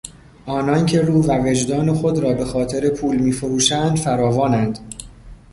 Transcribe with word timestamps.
آنان 0.45 0.85
که 0.85 1.01
روح 1.01 1.25
و 1.25 1.47
وجدان 1.47 1.93
خود 1.93 2.19
را 2.19 2.33
به 2.33 2.45
خاطر 2.45 2.89
پول 2.89 3.15
میفروشند، 3.15 3.97
فراوانند. 3.97 4.79